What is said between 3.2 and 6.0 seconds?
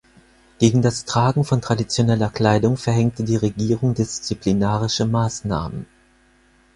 die Regierung disziplinarische Maßnahmen.